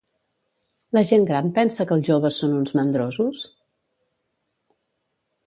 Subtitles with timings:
[0.97, 3.45] La gent gran pensa que els joves són uns mandrosos?